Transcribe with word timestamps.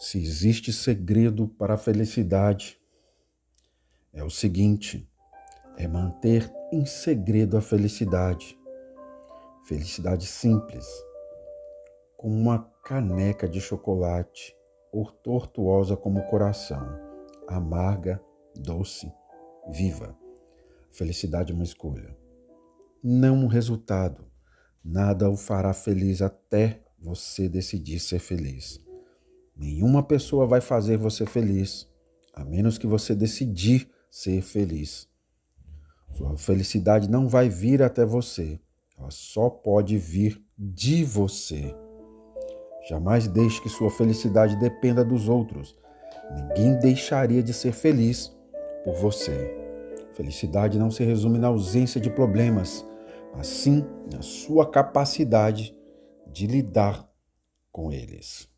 Se 0.00 0.16
existe 0.16 0.72
segredo 0.72 1.46
para 1.46 1.74
a 1.74 1.76
felicidade, 1.76 2.80
é 4.14 4.24
o 4.24 4.30
seguinte: 4.30 5.06
é 5.76 5.86
manter 5.86 6.50
em 6.72 6.86
segredo 6.86 7.58
a 7.58 7.60
felicidade. 7.60 8.58
Felicidade 9.66 10.24
simples, 10.24 10.86
como 12.16 12.34
uma 12.34 12.60
caneca 12.82 13.46
de 13.46 13.60
chocolate, 13.60 14.56
ou 14.90 15.04
tortuosa 15.04 15.98
como 15.98 16.20
o 16.20 16.28
coração, 16.30 16.82
amarga, 17.46 18.24
doce, 18.56 19.12
viva. 19.70 20.16
Felicidade 20.90 21.52
é 21.52 21.54
uma 21.54 21.62
escolha, 21.62 22.16
não 23.04 23.34
um 23.34 23.46
resultado. 23.46 24.24
Nada 24.82 25.28
o 25.28 25.36
fará 25.36 25.74
feliz 25.74 26.22
até 26.22 26.82
você 26.98 27.50
decidir 27.50 28.00
ser 28.00 28.18
feliz. 28.18 28.80
Nenhuma 29.60 30.02
pessoa 30.02 30.46
vai 30.46 30.62
fazer 30.62 30.96
você 30.96 31.26
feliz, 31.26 31.86
a 32.32 32.42
menos 32.42 32.78
que 32.78 32.86
você 32.86 33.14
decidir 33.14 33.90
ser 34.10 34.40
feliz. 34.40 35.06
Sua 36.16 36.34
felicidade 36.38 37.10
não 37.10 37.28
vai 37.28 37.50
vir 37.50 37.82
até 37.82 38.06
você, 38.06 38.58
ela 38.98 39.10
só 39.10 39.50
pode 39.50 39.98
vir 39.98 40.42
de 40.58 41.04
você. 41.04 41.76
Jamais 42.88 43.28
deixe 43.28 43.60
que 43.60 43.68
sua 43.68 43.90
felicidade 43.90 44.56
dependa 44.56 45.04
dos 45.04 45.28
outros. 45.28 45.76
Ninguém 46.34 46.78
deixaria 46.78 47.42
de 47.42 47.52
ser 47.52 47.72
feliz 47.72 48.34
por 48.82 48.94
você. 48.94 49.54
Felicidade 50.14 50.78
não 50.78 50.90
se 50.90 51.04
resume 51.04 51.38
na 51.38 51.48
ausência 51.48 52.00
de 52.00 52.08
problemas, 52.08 52.82
mas 53.36 53.46
sim 53.46 53.84
na 54.10 54.22
sua 54.22 54.70
capacidade 54.70 55.76
de 56.26 56.46
lidar 56.46 57.06
com 57.70 57.92
eles. 57.92 58.48